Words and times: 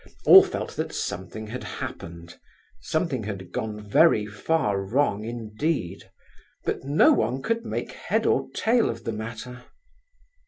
All 0.25 0.41
felt 0.43 0.75
that 0.77 0.91
something 0.95 1.45
had 1.45 1.63
happened, 1.63 2.39
something 2.79 3.25
had 3.25 3.51
gone 3.51 3.79
very 3.79 4.25
far 4.25 4.81
wrong 4.83 5.23
indeed, 5.23 6.09
but 6.65 6.83
no 6.83 7.13
one 7.13 7.43
could 7.43 7.63
make 7.67 7.91
head 7.91 8.25
or 8.25 8.49
tail 8.55 8.89
of 8.89 9.03
the 9.03 9.13
matter. 9.13 9.63